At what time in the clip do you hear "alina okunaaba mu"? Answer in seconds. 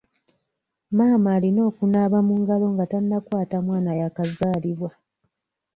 1.35-2.33